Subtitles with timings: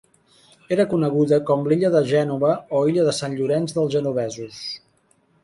[0.77, 4.61] Era coneguda com l'illa de Gènova o illa de Sant Llorenç dels Genovesos.